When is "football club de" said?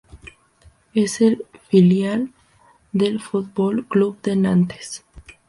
3.21-4.35